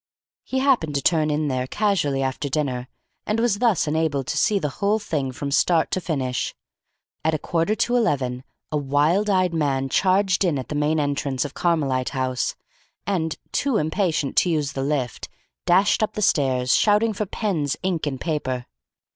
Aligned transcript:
He 0.43 0.57
happened 0.57 0.95
to 0.95 1.01
turn 1.03 1.29
in 1.29 1.47
there 1.47 1.67
casually 1.67 2.23
after 2.23 2.49
dinner, 2.49 2.87
and 3.27 3.39
was 3.39 3.59
thus 3.59 3.87
enabled 3.87 4.25
to 4.29 4.37
see 4.39 4.57
the 4.57 4.67
whole 4.81 4.97
thing 4.97 5.31
from 5.31 5.51
start 5.51 5.91
to 5.91 6.01
finish. 6.01 6.55
At 7.23 7.35
a 7.35 7.37
quarter 7.37 7.75
to 7.75 7.95
eleven 7.95 8.43
a 8.71 8.77
wild 8.77 9.29
eyed 9.29 9.53
man 9.53 9.89
charged 9.89 10.43
in 10.43 10.57
at 10.57 10.69
the 10.69 10.73
main 10.73 10.99
entrance 10.99 11.45
of 11.45 11.53
Carmelite 11.53 12.09
House, 12.17 12.55
and, 13.05 13.35
too 13.51 13.77
impatient 13.77 14.35
to 14.37 14.49
use 14.49 14.71
the 14.73 14.81
lift, 14.81 15.29
dashed 15.67 16.01
up 16.01 16.13
the 16.13 16.23
stairs, 16.23 16.73
shouting 16.75 17.13
for 17.13 17.27
pens, 17.27 17.77
ink 17.83 18.07
and 18.07 18.19
paper. 18.19 18.65